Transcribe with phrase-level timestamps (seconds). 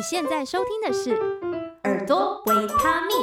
[0.00, 1.10] 你现在收听的是
[1.84, 3.14] 耳朵维他命。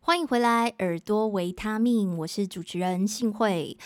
[0.00, 3.78] 欢迎回来，耳朵维他命，我是主持人幸慧。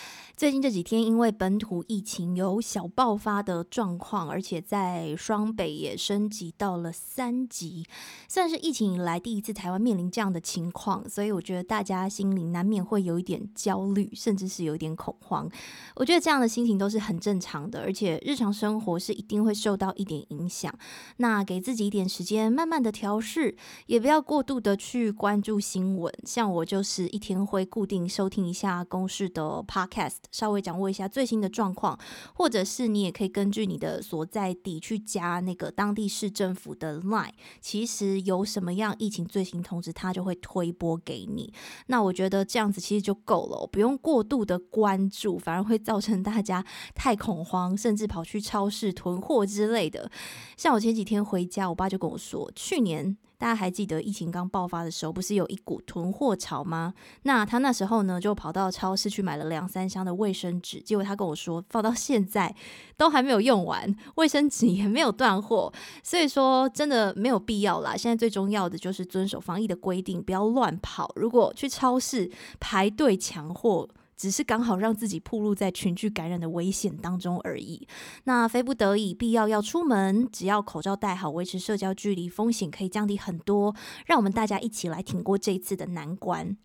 [0.43, 7.87] 最近这几天，因为本土疫情有小爆发的状况，而且在双北也升级到了三级，
[8.27, 15.49] 算是疫情以来第一次台湾面临这样的情况，所以我觉得大家心里难免会有一点焦虑，甚至是有一点恐慌。
[15.95, 20.77] 我觉得这样的心情都是很正常的，而且日常生活是一定会受到一点影响。
[21.19, 23.57] 那给自己一点时间，慢慢的调试，
[23.87, 26.13] 也不要过度的去关注新闻。
[26.25, 30.32] 像我就是一天会固定收听一下公视的 Podcast。
[30.33, 31.97] 稍微掌握一下最新的状况，
[32.35, 41.53] 或者是你也可以根据你的所在地去加那个当地市政府的 Line，其实有什么样疫情最新通知，他就会推播给你。
[41.87, 46.65] 那我觉得这样子其实就够了，不用过度的关注，反而会造成大家
[46.95, 50.11] 太恐慌，甚至跑去超市囤货之类的。
[50.57, 53.17] 像我前几天回家，我爸就跟我说，去年。
[53.43, 56.95] 大家还记得疫情刚爆发的时候，不是有一股囤货潮吗？
[57.25, 62.55] 那他那时候呢，就跑到超市去买了两三箱的卫生纸，结果他跟我说，放到现在
[62.97, 65.73] 都还没有用完，卫生纸也没有断货，
[66.05, 67.97] 所以说真的没有必要啦。
[67.97, 71.11] 现在最重要的就是遵守防疫的规定，不要乱跑。
[71.17, 77.87] 如果去超市排队抢货，只是刚好让自己暴露在群聚感染的危险当中而已。
[78.25, 83.75] 那非不得已必要要出门，只要口罩戴好，维持社交距离，风险可以降低很多。
[84.07, 86.57] 让我们大家一起来挺过这一次的难关。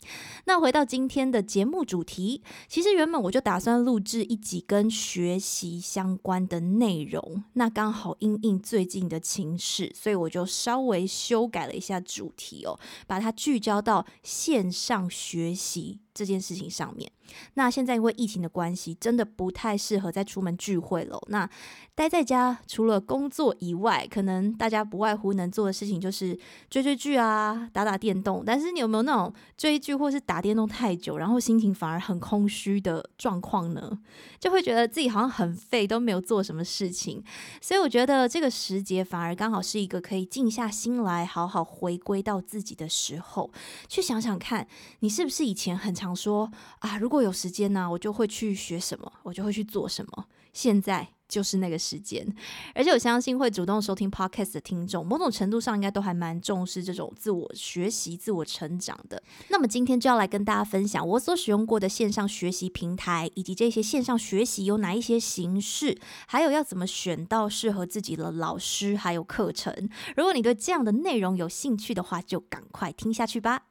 [0.46, 16.00] 那回到今天的节目主题，其实原本我就打算录制一集跟学习相关的内容，那刚好因应最近的情势，所以我就稍微修改了一下主题哦，把它聚焦到线上学习。
[16.18, 17.12] 这件事情上面，
[17.54, 21.22] 那现在因为疫情的关系，真的不太适合再出门聚会了。
[21.28, 21.48] 那
[21.94, 26.38] 待在家，除了工作以外，可能大家不外乎能做的事情就是
[26.72, 28.44] 追追剧啊，打打电动。
[28.44, 34.00] 但是你有没有那种追剧或是打电动太久，然后心情反而很空虚的状况呢？
[34.40, 37.24] 就会觉得自己好像很废，都没有做什么事情。
[37.62, 43.52] 所以我觉得这个时节反而刚好是一个可以静下心来，好好回归到自己的时候。
[43.88, 44.68] 去想想看，
[45.00, 50.26] 你是不是以前很常想说啊，如果有时间呢、我就会去学什么，我就会去做什么。
[50.54, 52.26] 现在就是那个时间，
[52.74, 59.22] 而且我相信会主动收听 Podcast 的听众，某种程度上应该都还蛮重视这种自我学习、自我成长的。
[59.50, 69.72] 那么今天就要来跟大家分享我所使用过的线上学习平台，以及这些线上学习有哪一些形式，还有要怎么选到适合自己的老师还有课程。
[70.16, 73.66] 如果你对这样的内容有兴趣的话，就赶快听下去吧。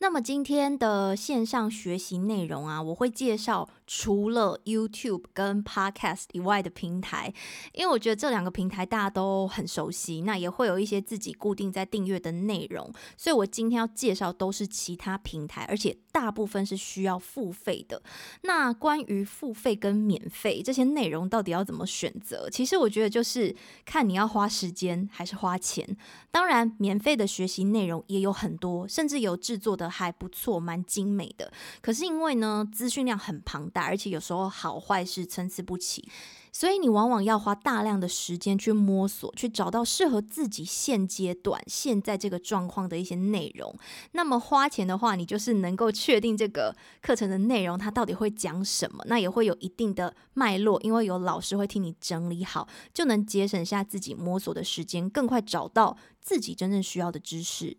[0.00, 7.34] 那么今天的线上学习内容啊，我会介绍除了 YouTube 跟 Podcast 以外的平台，
[7.72, 18.00] 因为我觉得这两个平台大家都很熟悉，那也会有一些自己固定在订阅的内容，所以我今天要介绍都是其他平台，而且大部分是需要付费的。
[18.42, 22.48] 那关于付费跟免费这些内容到底要怎么选择？
[22.48, 23.52] 其实我觉得就是
[23.84, 25.84] 看你要花时间还是花钱。
[26.30, 29.88] 当然，免费的学习内容也有很多，甚至有制作的。
[29.98, 31.50] 还不错，蛮精美的。
[31.80, 36.08] 可是因为呢，资讯量很庞大，而且有时候好坏是参差不齐，
[36.52, 43.74] 所以你往往要花大量的时间去摸索，去找到适合自己现阶段、现在这个状况的一些内容。
[44.12, 57.78] 那么花钱的话，你就是能够确定这个课程的内容它到底会讲什么，那也会有一定的脉络，因为有老师会替你整理好，就能节省下自己摸索的时间，更快找到自己真正需要的知识。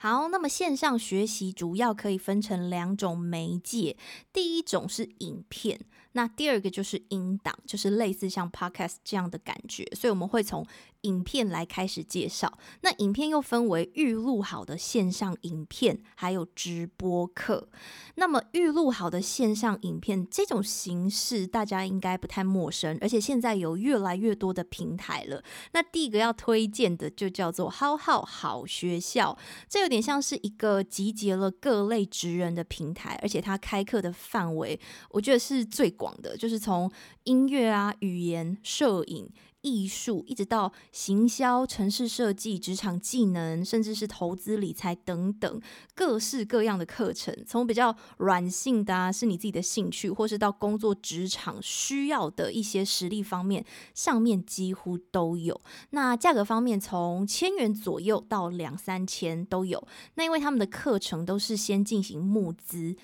[0.00, 3.96] 好，那么线上学习主要可以分成两种媒介，
[4.32, 5.80] 第一种是影片，
[6.18, 10.66] 那第二个就是音档，就是类似像 Podcast 这样的感觉，所以我们会从
[11.02, 17.68] 影片来开始介绍，那影片又分为预录好的线上影片，还有直播课。
[18.16, 25.40] 那么预录好的线上影片这种形式，大家应该不太陌生，而且现在有越来越多的平台了。
[25.70, 29.38] 那第一个要推荐的就叫做浩浩好学校，
[29.68, 36.90] 这有点像是一个集结了各类职人的平台，而且它开课的范围，我觉得是最广的，就是从
[37.24, 39.28] 音乐啊、语言、摄影。
[39.60, 45.60] 艺术一直到行销、城市设计、职场技能，甚至是投资理财等等
[45.96, 53.64] 各式各样的课程，从比较软性的啊，是你自己的兴趣，或是到工作职场需要的一些实力方面，
[53.94, 55.60] 上面几乎都有。
[55.90, 59.84] 那价格方面，从千元左右到两三千都有。
[60.14, 62.96] 那因为他们的课程都是先进行募资。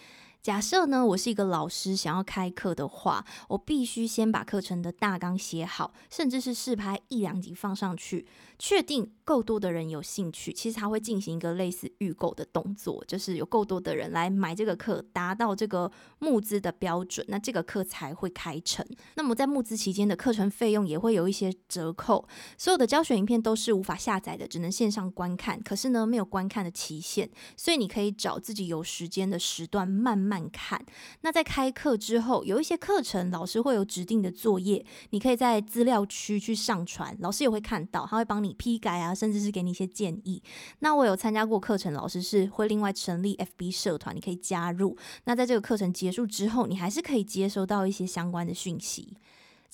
[0.44, 8.26] 假设呢，我是一个老师，想要开课的话，我必须先把课程的大纲写好，甚至是试拍一两集放上去，
[8.58, 10.52] 确定够多的人有兴趣。
[10.52, 18.87] 其实他会进行一个类似预购的动作，就是有够多的人来买这个课，达到这个募资的标准，那这个课才会开成。
[19.14, 22.29] 那么在募资期间的课程费用也会有一些折扣。
[22.58, 25.58] 所有的教学影片都是无法下载的，只能线上观看。
[25.62, 30.34] 可是呢，没有观看的期限，所以你可以找自己有时间的时段慢慢。
[30.35, 30.85] 慢看。
[31.21, 40.43] 那在开课之后，有一些课程老师会有指定的作业，你可以在资料区去上传，老师也会看到，他会帮你批改啊，甚至是给你一些建议。
[40.81, 44.97] 那我有参加过课程，老师是会另外成立 FB 社团，你可以加入。
[45.25, 49.17] 那在这个课程结束之后，你还是可以接收到一些相关的讯息。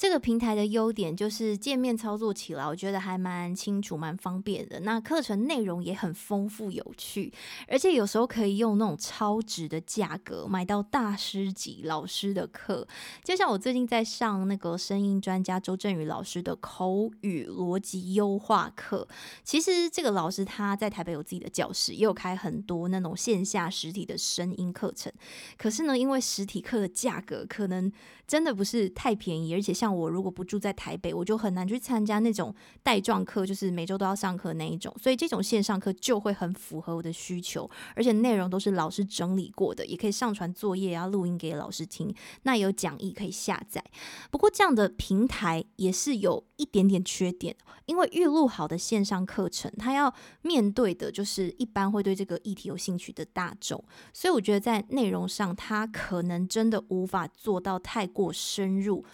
[0.00, 4.80] 这个平台的优点就是界面操作起来，我觉得还蛮清楚、蛮方便的。
[4.80, 7.30] 那课程内容也很丰富有趣，
[7.68, 12.88] 而且有时候可以用那种超值的价格买到大师级老师的课。
[13.22, 19.06] 就像我最近在上那个声音专家周振宇老师的口语逻辑优化课。
[19.44, 25.12] 其实这个老师他在台北有自己的教室，也有开很多那种线下实体的声音课程。
[25.58, 27.92] 可是呢，因为实体课的价格可能
[28.26, 34.94] 真的不是太便宜，而且像我如果不住在台北，我就很难去参加那种带状课，就是每周都要上课那一种。
[35.00, 42.14] 所以这种线上课就会很符合我的需求，而且内容都是老师整理过的，也可以上传作业啊、录音给老师听。
[42.42, 43.82] 那有讲义可以下载。
[44.30, 47.56] 不过这样的平台也是有一点点缺点，
[47.86, 53.82] 因为预录好的线上课程，它要面对的就是一般会对这个议题有兴趣的大众，
[54.12, 59.04] 所以我觉得在内容上，它可能真的无法做到太过深入。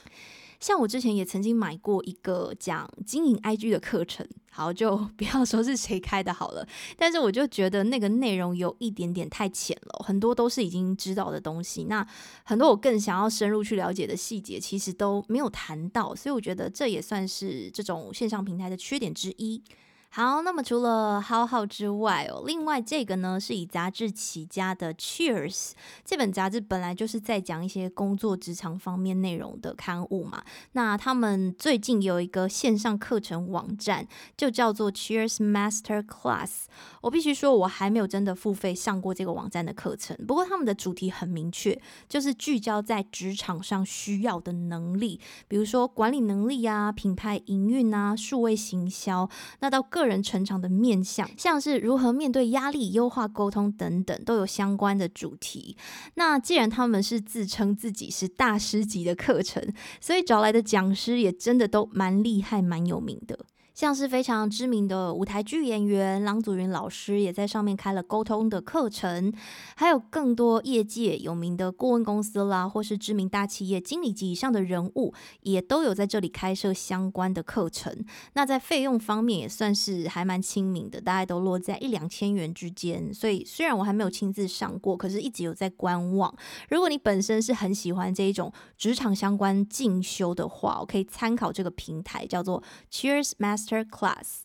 [0.67, 6.67] 像我之前也曾经买过一个讲经营 IG 的课程，好，就 不要说是谁开的好了，
[6.97, 12.05] 但是我就觉得那个内容有一点点太浅了，很多都是已经知道的东西，那
[12.43, 19.63] 很多我更想要深入去了解的细节，其实都没有谈到，所以我觉得这也算是这种线上平台的缺点之一。
[20.09, 25.73] 好，那么除了浩浩之外哦，另外这个呢是以杂志起家的 Cheers
[26.07, 30.43] 这本杂志本来就是在讲一些工作职场方面内容的刊物嘛。
[30.73, 34.09] 那他们最近有一个线上课程网站，
[34.39, 36.65] 就叫做 Cheers Master Class。
[37.03, 40.17] 我必须说，我还没有真的付费上过这个网站的课程。
[40.27, 49.29] 不过他们的主题很明确，就是聚焦在职场上需要的能力，比如说管理能力啊、品牌营运啊、数位行销，
[49.61, 55.75] 那到个人成长的面向，像是如何面对压力、优化沟通等等，都有相关的主题。
[56.17, 63.39] 那既然他们是自称自己是大师级的课程，所以找来的讲师也真的都蛮厉害、蛮有名的。
[63.77, 69.31] 像是非常知名的舞台剧演员郎祖筠老师也在上面开了沟通的课程，
[69.77, 75.13] 还有更多业界有名的顾问公司啦，或是知名大企业经理级以上的人物，
[75.43, 77.95] 也都有在这里开设相关的课程。
[78.33, 83.13] 那在费用方面也算是还蛮亲民的，大概都落在一两千元之间。
[83.13, 86.35] 所以虽然我还没有亲自上过，可是一直有在观望。
[86.71, 93.66] 如果你本身是很喜欢这一种职场相关进修的话，我可以参考这个平台，叫做 Cheers Master。
[93.67, 94.43] Tier Class。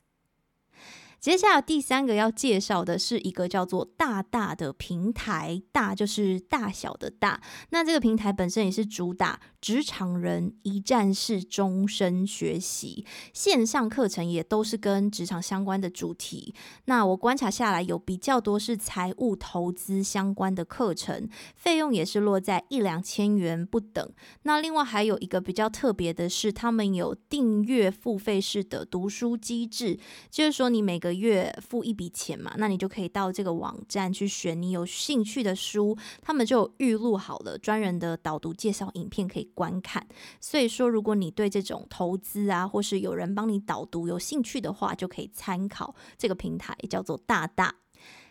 [1.19, 7.39] 接下来第三个要介绍的是一个叫做大大的平台，大就是大小的大。
[7.69, 16.55] 那这个平台本身也是主打职场人一站式终身学习，线上课程也都是跟职场相关的主题。
[16.85, 24.11] 那我观察下来，有比较多是财务投资相关的课程，费用也是落在一两千元不等。
[24.41, 29.99] 那另外还有一个比较特别的是，他们有订阅付费式的读书机制，
[30.31, 40.07] 就是说你每个月付一笔钱嘛，那你就可以到这个网站去选你有兴趣的书，他们就预录好了专人的导读介绍影片可以观看。
[40.39, 47.75] 所以说，如果你对这种投资啊，或是有人帮你导读有兴趣的话，就可以参考这个平台，叫做大大。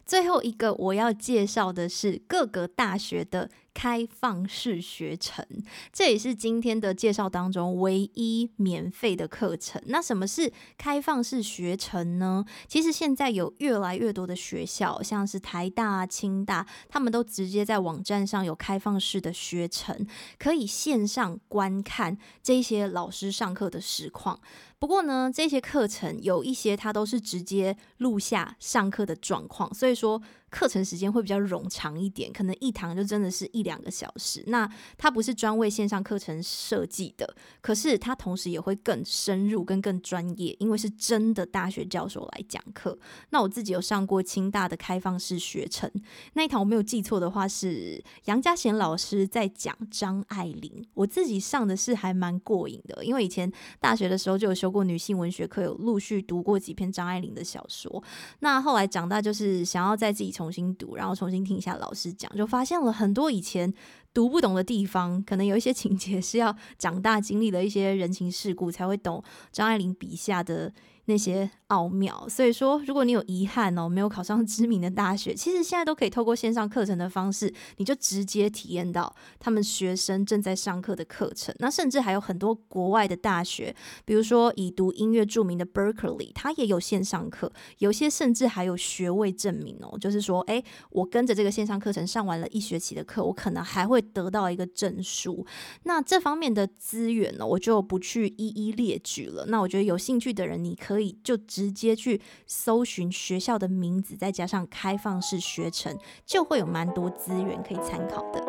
[0.05, 3.51] 最后一个我要介绍的是各个大学的。
[3.73, 5.45] 开放式学程，
[5.93, 9.81] 这也是今天的介绍当中唯一免费的课程。
[9.87, 12.45] 那什么是开放式学程呢？
[12.67, 20.07] 其实现在有越来越多的学校，像是台大、清大，他们都直接在网站上有开放式的学程，
[20.39, 24.41] 可以线上观看这些老师上课的实况。
[24.79, 34.43] 不过呢，这些课程有一些它都是直接录下上课的状况，所以说课程时间会比较冗长一点，可能一堂就真的是一两个小时。
[34.49, 42.99] 那它不是专为线上课程设计的，可是它同时也会更深入跟更专业，因为是真的大学教授来讲课。
[43.31, 45.91] 那我自己有上过清大的开放式学程，
[46.35, 58.03] 那一堂我没有记错的话是杨家贤老师在讲张爱玲，我自己上的是还蛮过瘾的，因为以前大学的时候就有修过女性文学课，有陆续读过几篇张爱玲的小说。
[58.41, 63.71] 那后来长大就是想要在自己重新读，然后重新听一下老师讲，就发现了很多以前
[64.15, 70.73] 读不懂的地方，可能有一些情节是要长大经历了一些人情世故才会懂张爱玲笔下的
[71.07, 81.55] 那些奥妙，所以说，如果你有遗憾哦，没有考上知名的大学，其实现在都可以透过线上课程的方式，你就直接体验到他们学生正在上课的课程。
[81.59, 95.47] 那甚至还有很多国外的大学，比如说以读音乐著名的 Berkeley，它也有线上课，有些甚至还有学位证明哦，就是说，诶，我跟着这个线上课程上完了一学期的课，我可能还会得到一个证书。
[95.85, 99.47] 那这方面的资源呢，我就不去一一列举了。
[99.47, 101.17] 那我觉得有兴趣的人，你可以。
[101.23, 108.45] 就直接去搜寻学校的名字，再加上开放式学程，就会有蛮多资源可以参考的。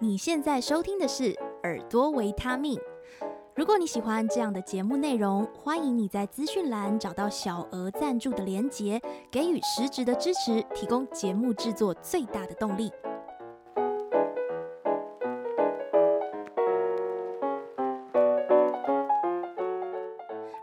[0.00, 2.76] 你现在收听的是耳朵维他命。
[3.54, 12.90] 如果你喜欢这样的节目内容，欢迎你在资讯栏找到小额赞助的连结，给予实质的支持，提供节目制作最大的动力。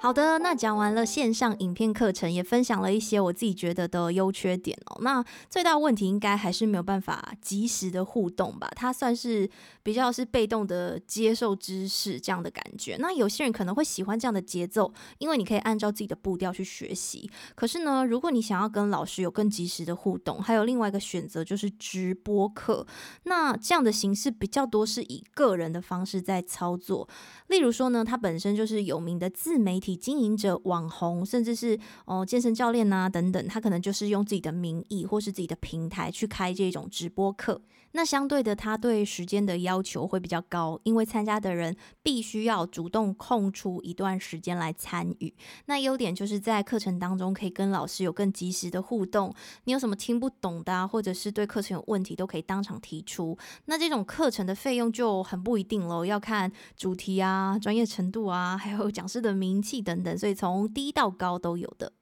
[0.07, 5.01] 好的，那讲完了线上影片课程，也分享了一些我自己觉得的优缺点哦。
[5.01, 8.71] 那最大问题应该还是没有办法及时的互动吧？
[8.73, 9.49] 它算是
[9.83, 12.95] 比较是被动的接受知识这样的感觉。
[13.01, 17.29] 那有些人可能会喜欢这样的节奏，因为你可以按照自己的步调去学习。
[17.53, 22.87] 可是呢，如果你想要跟老师有更及时的互动，还有另外一个选择就是直播课。
[23.23, 27.09] 那这样的形式比较多是以个人的方式在操作。
[27.47, 29.96] 例如说呢，他本身就是有名的自媒体。
[29.97, 37.61] 经营者、网红，甚至是哦健身教练呐、啊、等等，他可能就是用自己的名义或是自己的平台去开这种直播课。
[37.93, 45.33] 那相对的，他对时间的要求会比较高，因为参加的人必须要主动空出一段时间来参与。
[45.65, 53.35] 那优点就是在课程当中可以跟老师有更及时的互动，你有什么听不懂的、啊，或者是对课程有问题，都可以当场提出。
[53.65, 59.81] 那这种课程的费用就很不一定喽，要看主题啊、专业程度啊，还有讲师的名气。
[59.87, 61.93] 等等，所以从低到高都有的。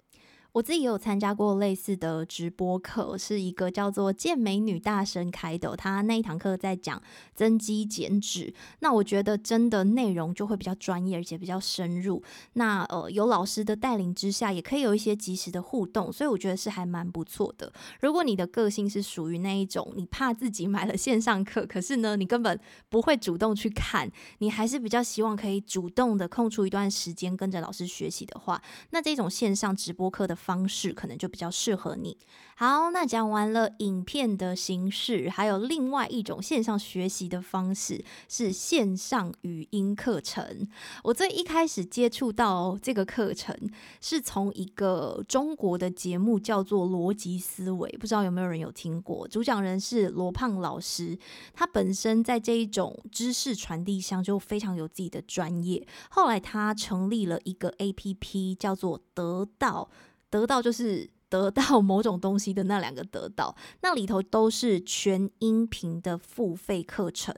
[0.56, 5.76] 我自己也有参加过类似的直播课，是一个叫做“健美女大神”开的。
[5.76, 7.02] 他那一堂课在讲
[7.34, 12.24] 增肌减脂，那我觉得真的内容就会比较专业，而且比较深入。
[12.54, 17.74] 那呃，有老师的带领之下，也可以有一些及时的互动，所以我觉得是还蛮不错的。
[18.00, 22.58] 如果你的个性是属于那一种，你怕自己买了线上课，可是呢，你根本
[22.88, 30.34] 不会主动去看，你还是比较希望可以主动的空出一段时间跟着老师学习的话，那这种线上直播课的。
[30.46, 32.16] 方式可能就比较适合你。
[32.58, 40.66] 好，那讲完了影片的形式，还有另外一种线上学习的方式是线上语音课程。
[41.04, 43.54] 我最一开始接触到这个课程，
[44.00, 49.28] 是从一个中国的节目叫做《逻辑思维》，不知道有没有人有听过？
[49.28, 51.18] 主讲人是罗胖老师，
[51.54, 55.86] 他本身在这一种知识传递上就非常有自己的专业。
[56.10, 59.90] 后来他成立了一个 APP，叫做得到。
[60.36, 67.34] 得到就是 得到某种东西的那两个得到，那里头都是全音频的付费课程，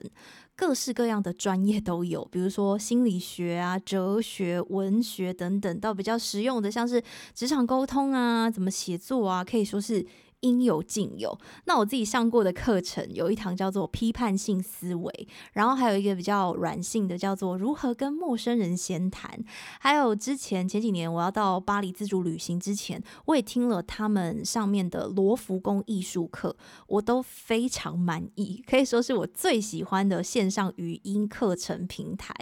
[0.56, 7.02] 各式各样的专业都有，比如说心理学啊、哲学、文学等等，到比较实用的，像是
[7.34, 10.04] 职场沟通啊、怎么写作啊，可以说是。
[10.40, 11.36] 应有尽有。
[11.64, 19.42] 那我自己上过的课程有一堂叫做批判性思维，然后还有一个比较软性的叫做如何跟陌生人闲谈。
[19.80, 32.32] 还有之前前几年我要到巴黎自助旅行之前，我也听了他们上面的罗浮宫艺术课，我都非常满意，可以说是我最喜欢的线上语音课程平台。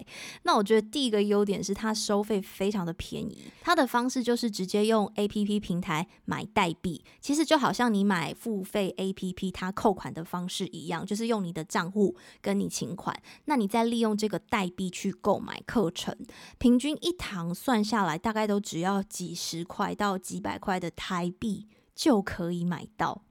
[0.42, 7.85] 那我觉得第一个优点是它收费非常的便宜，它的方式就是直接用 APP 平台买代币，其实就好像。
[7.86, 16.12] 像你买付费 APP，它扣款的方式一样，就是用你的账户跟你请款，那你再利用这个代币去购买课程，
[16.58, 23.22] 平均一堂算下来，大概都只要几十块到几百块的台币就可以买到。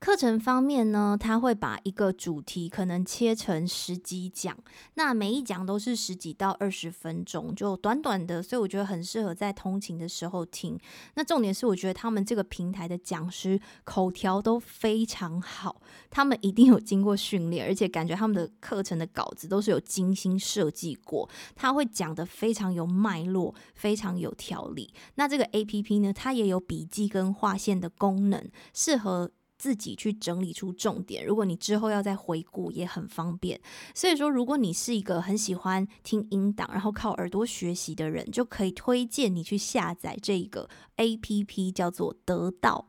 [0.00, 4.56] 课程方面呢，他会把一个主题可能切成十几讲，
[4.94, 10.78] 那每一讲都是十几到二十分钟，就短短的，所以我觉得很适合在通勤的时候听。
[11.14, 24.92] 那重点是，我觉得他们这个平台的讲师口条都非常好，他们一定有经过训练，而且感觉他们的课程的稿子都是有精心设计过，他会讲得非常有脉络，非常有条理。
[25.16, 29.32] 那这个 APP 呢，它也有笔记跟划线的功能，适合。
[29.58, 33.60] 自己去整理出重点，如果你之后要再回顾也很方便。
[33.94, 42.88] 所以说，如果你是一个很喜欢听音档，然后靠耳朵学习的人，就可以推荐你去下载这个 APP，叫做得到。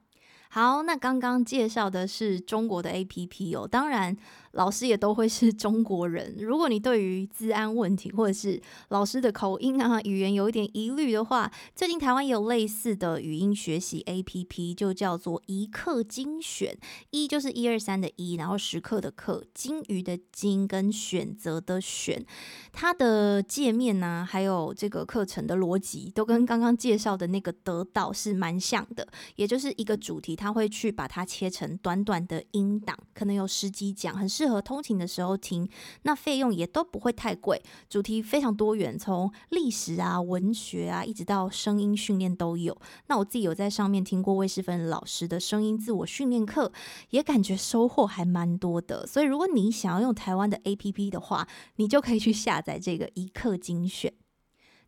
[0.52, 4.16] 好，那刚刚介绍的是中国的 APP 哦，当然。
[4.52, 6.36] 老师也都会是 中国人。
[6.40, 16.78] 如果你对于治安问题或者是老师的口音啊、语言有一点疑虑的话，最近台湾也有类似的语音学习 APP，就叫做一课精选。
[17.12, 22.26] 一就是一二三的一，然后时刻的课，金鱼的金跟选择的选。
[22.72, 29.08] 它的界面呢、还有这个课程的逻辑，都跟刚刚介绍的那个得到是蛮像的。
[29.36, 35.70] 也就是一个主题，它会去把它切成短短的音档，可能有十几讲，很适合通勤的时候听，
[36.04, 42.78] 那费用也都不会太贵，主题非常多元，从历史啊、文学啊，一直到声音训练都有。
[43.08, 46.72] 那我自己有在上面听过魏世芬老师的声音自我训练课，
[47.10, 49.06] 也感觉收获还蛮多的。
[49.06, 54.14] 所以如果你想要用台湾的 APP 的话，你就可以去下载这个一课精选。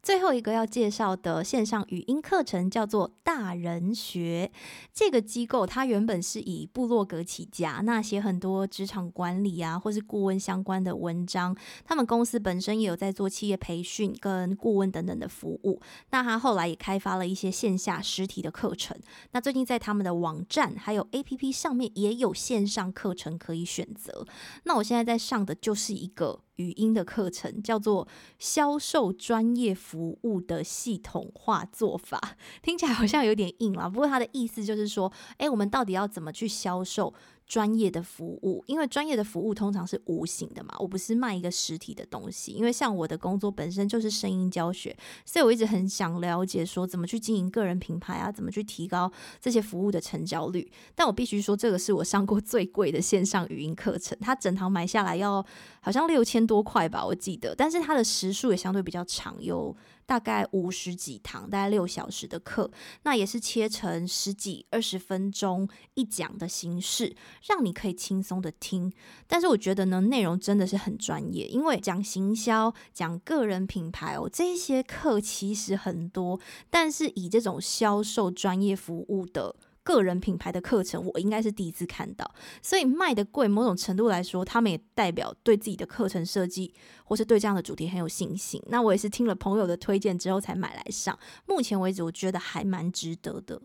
[0.03, 4.51] 最后一个要介绍的线上语音课程叫做大人学。
[4.91, 11.55] 这个机构它原本是以部落格起家，那写很多职场管理啊，或是顾问相关的文章。
[11.85, 15.79] 他们公司本身也有在做企业培训跟顾问等等的服务。
[16.09, 18.97] 那他后来也开发了一些线下实体的课程。
[19.33, 24.25] 那最近在他们的网站还有 APP 上面也有线上课程可以选择。
[24.63, 26.41] 那我现在在上的就是一个。
[26.57, 33.89] 语音的课程叫做销售专业服务的系统化做法， 听起来好像有点硬啦。
[33.89, 37.13] 不过它的意思就是说，哎，我们到底要怎么去销售？
[37.51, 42.53] 专业的服务，因为专业的服务通常是无形的嘛，我不是卖一个实体的东西。
[42.53, 50.71] 因为像我的工作本身就是声音教学，所以我一直很想了解说怎么去经营个人品牌啊，怎么去提高这些服务的成交率。
[50.95, 55.45] 但我必须说，这个是我上过最贵的线上语音课程，它整堂买下来要
[55.81, 57.53] 好像六千多块吧，我记得。
[57.53, 59.75] 但是它的时数也相对比较长，有。
[60.05, 62.71] 大概五十几堂，大概六小时的课，
[63.03, 67.15] 那也是切成十几、二十分钟一讲的形式，
[67.47, 68.91] 让你可以轻松的听。
[69.27, 79.55] 但是我觉得呢，内容真的是很专业，因为讲行销、讲个人品牌哦，这些课其实很多，但是以这种销售专业服务的。
[79.93, 82.29] 个人品牌的课程，我应该是第一次看到，
[82.61, 86.73] 所以卖的贵，某种程度来说，他们也代表对自己的课程设计
[87.03, 88.61] 或是对这样的主题很有信心。
[88.67, 93.61] 那我也是听了朋友的推荐之后才买来上，目前为止，我觉得还蛮值得的。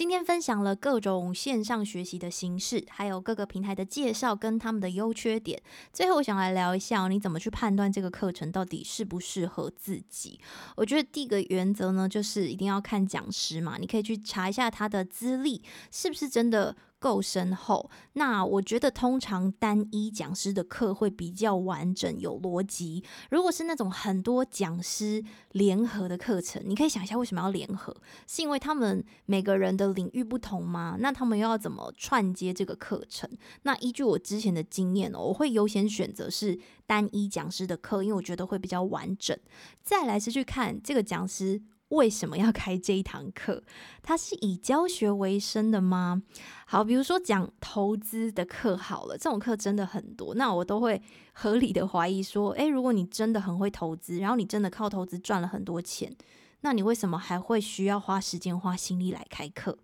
[0.00, 5.60] 今天分享了各种线上学习的形式，还有各个平台的介绍跟他们的优缺点。
[5.92, 10.40] 最后，我想来聊一下，你怎么去判断这个课程到底适不适合自己？
[10.76, 16.74] 我觉得第一个原则呢，就是一定要看讲师嘛，你可以去查一下他的资历是不是真的。
[17.00, 23.02] 够深厚，那我觉得通常单一讲师的课会比较完整有逻辑。
[23.30, 27.96] 如果是那种很多讲师联合的课程，你可以想一下为什么要联合？
[28.28, 30.98] 是因为他们每个人的领域不同吗？
[31.00, 33.28] 那他们又要怎么串接这个课程？
[33.62, 39.34] 那依据我之前的经验哦，我会优先选择是单一讲师的课，因为我觉得会比较完整。
[39.82, 41.62] 再来是去看这个讲师。
[41.90, 43.62] 为什么要开这一堂课？
[44.02, 46.22] 他是以教学为生的吗？
[46.66, 51.00] 好，比如说讲投资的课好了，这种课真的很多，那我都会
[51.32, 56.16] 合理的怀疑说，诶，如果你真的很会投资，然后你真的靠投资赚了很多钱，
[56.62, 59.78] 那你为什么还会需要花时间花心力来开课？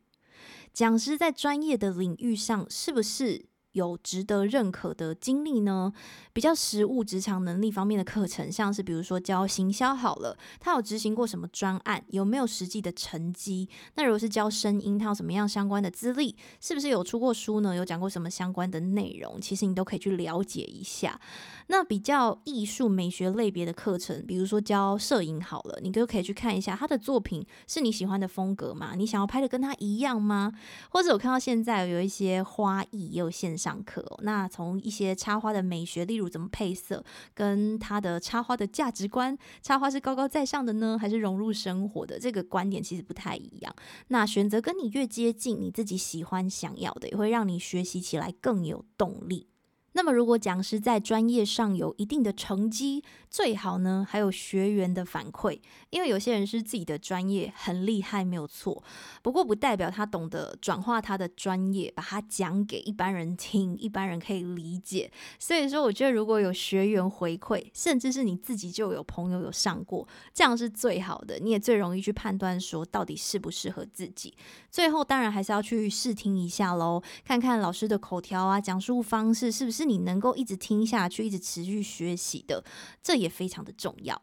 [0.73, 3.47] 讲师在专业的领域上是不是？
[3.76, 5.92] 有值得认可的经历呢？
[6.32, 13.68] 比较实务职场能力方面的课程，像是比如说教行销好了，他有执行过什么专案，有没有实际的成绩？
[13.96, 16.34] 那如果是教声音，他有什么样相关的资历？
[16.58, 17.74] 是不是有出过书呢？
[17.74, 19.38] 有讲过什么相关的内容？
[19.38, 21.20] 其实你都可以去了解一下。
[21.66, 28.94] 那比较艺术美学类别的课程，比如说教摄影好了，你都可以去看一下他的作品是你喜欢的风格吗？
[28.96, 30.52] 你想要拍的跟他一样吗？
[30.90, 33.65] 或者我看到现在有一些花艺也有线上。
[33.66, 34.05] 上课。
[34.22, 42.16] 那从一些插花的美学，例如怎么配色，跟他的插花的价值观，插花是高高在上的呢，还是融入生活的？
[42.16, 43.74] 这个观点其实不太一样。
[44.07, 49.48] 那选择跟你越接近，你自己喜欢想要的，也会让你学习起来更有动力。
[49.96, 58.85] 那么，如果讲师在专业上有一定的成绩，最好呢还有学员的反馈，因为有些人是自己的专业很厉害，没有错。
[59.22, 65.11] 不过，不代表他懂得转化他的专业，把它讲给一般人听，一般人可以理解。
[65.38, 74.35] 所以说，我觉得如果有学员回馈，甚至是你自己就有朋友有上过，这样是最好的，你也最容易去判断说到底适不适合自己。
[74.70, 82.64] 最后，当然还是要去试听一下喽，看看老师的口条啊，讲述方式是不是你能够一直听下去，一直持续学习的，
[83.03, 84.20] 这也非常的重要。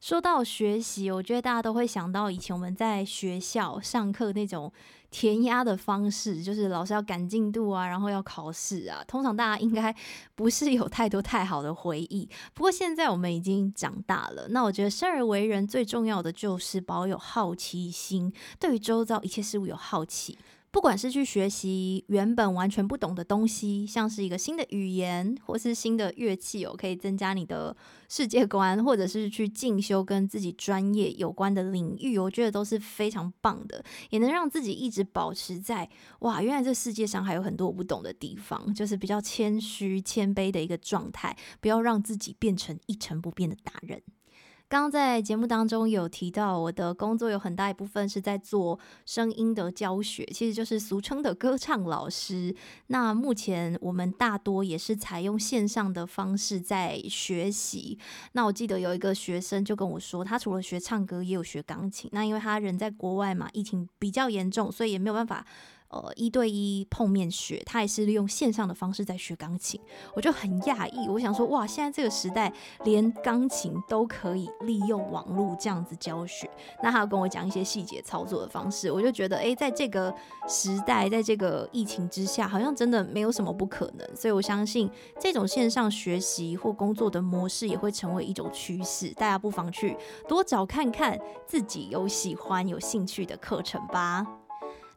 [0.00, 4.72] 说到学习，我觉得大家都会想到以前我们在学校上课那种
[5.10, 9.04] 填鸭的方式，就是老师要赶进度啊，然后要考试啊。
[9.06, 9.94] 通常大家应该
[10.34, 12.26] 不是有太多太好的回忆。
[12.54, 20.38] 不过现在我们已经长大了，那我觉得生而为人最重要的就是保有好奇心，对于周遭一切事物有好奇。
[20.72, 27.76] 不管是去学习原本完全不懂的东西，像是一个新的语言或是新的乐器哦，可以增加你的
[28.08, 44.00] 世界观，或者是去进修跟自己专业有关的领域，我觉得都是非常棒的，也能让自己一直保持在哇，原来这世界上还有很多我不懂的地方，就是比较谦虚谦卑的一个状态，不要让自己变成一成不变的大人。
[44.70, 52.54] 刚刚在节目当中有提到，我的工作有很大一部分是在做声音的教学，其实就是俗称的歌唱老师。
[52.86, 57.98] 那目前我们大多也是采用线上的方式在学习。
[58.30, 62.08] 那我记得有一个学生就跟我说，他除了学唱歌，也有学钢琴。
[62.12, 65.44] 那因为他人在国外嘛，疫情比较严重，所以也没有办法。
[65.90, 69.80] 呃，一对一碰面学，他也是利用线上的方式在学钢琴，
[70.14, 71.08] 我就很讶异。
[71.08, 72.52] 我想说，哇，现在这个时代，
[72.84, 76.48] 连钢琴都可以利用网络这样子教学。
[76.80, 80.14] 那他跟我讲一些细节操作的方式，我就觉得，诶，在这个
[80.48, 84.16] 时代，在这个疫情之下，好像真的没有什么不可能。
[84.16, 89.12] 所以我相信，这种线上学习或工作的模式也会成为一种趋势。
[89.14, 89.96] 大家不妨去
[90.28, 94.39] 多找看看自己有喜欢、有兴趣的课程吧。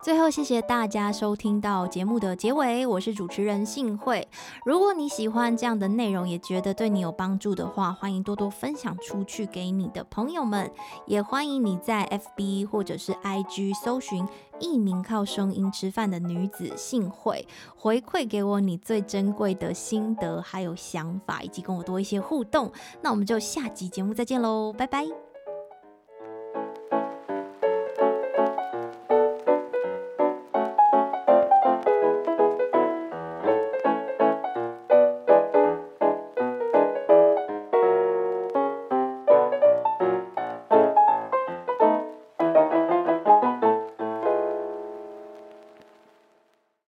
[0.04, 4.28] 最后，谢谢大家收听到节目的结尾，我是主持人幸慧。
[4.66, 10.70] 如果你喜欢这样的内容，也觉得对你有帮助的话，欢迎多多分享出去给你的朋友们。
[11.06, 14.28] 也欢迎你在 FB 或者是 IG 搜寻
[14.60, 22.70] 一名靠声音吃饭的女子幸慧，回馈给我你最珍贵的心得还有想法，以及跟我多一些互动。
[23.02, 25.33] 那我们就下集节目再见喽，拜拜。